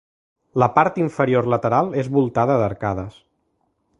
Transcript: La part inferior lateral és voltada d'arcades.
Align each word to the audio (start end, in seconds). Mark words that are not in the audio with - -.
La 0.61 0.69
part 0.77 0.97
inferior 1.01 1.49
lateral 1.55 1.93
és 2.05 2.11
voltada 2.17 2.57
d'arcades. 2.63 3.21